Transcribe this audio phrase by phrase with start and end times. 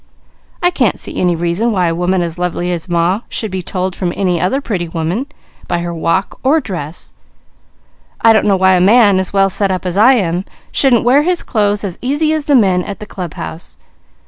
[0.63, 3.95] I can't see any reason why a woman as lovely as Ma, should be told
[3.95, 5.27] from any other pretty woman,
[5.67, 7.13] by her walk or dress.
[8.21, 11.21] I don't know why a man as well set up as I am, shouldn't wear
[11.21, 13.77] his clothes as easy as the men at the club house.